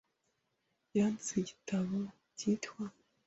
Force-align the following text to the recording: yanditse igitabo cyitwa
yanditse 0.97 1.31
igitabo 1.41 1.97
cyitwa 2.37 2.83